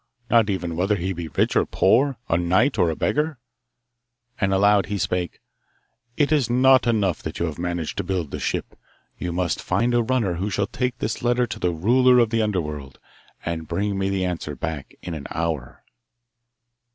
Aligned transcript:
Not 0.31 0.49
even 0.49 0.75
whether 0.75 0.95
he 0.95 1.13
be 1.13 1.27
rich 1.27 1.55
or 1.55 1.63
poor 1.63 2.17
a 2.27 2.35
knight 2.35 2.79
or 2.79 2.89
a 2.89 2.95
beggar.' 2.95 3.37
And 4.39 4.51
aloud 4.51 4.87
he 4.87 4.97
spake: 4.97 5.37
It 6.17 6.31
is 6.31 6.49
not 6.49 6.87
enough 6.87 7.21
that 7.21 7.37
you 7.37 7.45
have 7.45 7.59
managed 7.59 7.97
to 7.97 8.03
build 8.03 8.31
the 8.31 8.39
ship. 8.39 8.75
You 9.19 9.31
must 9.31 9.61
find 9.61 9.93
a 9.93 10.01
runner 10.01 10.33
who 10.37 10.49
shall 10.49 10.65
take 10.65 10.97
this 10.97 11.21
letter 11.21 11.45
to 11.45 11.59
the 11.59 11.69
ruler 11.71 12.17
of 12.17 12.31
the 12.31 12.41
Underworld, 12.41 12.97
and 13.45 13.67
bring 13.67 13.95
me 13.99 14.09
the 14.09 14.25
answer 14.25 14.55
back 14.55 14.95
in 15.03 15.13
an 15.13 15.27
hour. 15.29 15.83